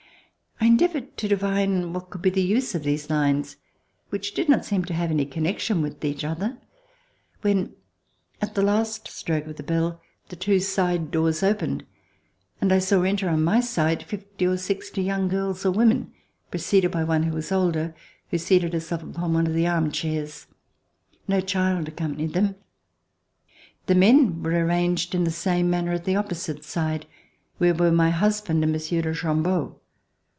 [0.59, 3.55] I en deavored to divine what could be the use of these lines,
[4.09, 6.67] which did not seem to have any connection RECOLLECTIONS OF THE REVOLUTION with each other,
[7.41, 7.73] when
[8.43, 11.83] at the last stroke of the bell the two side doors opened,
[12.61, 16.13] and I saw enter on my side fifty or sixty young girls or women,
[16.51, 17.95] preceded by one who was older
[18.29, 20.45] who seated herself upon one of the arm chairs.
[21.27, 22.53] No child accompanied them.
[23.87, 27.07] The men were arranged in the same manner at the opposite side,
[27.57, 29.77] where were my husband and Mon sieur de Chambeau.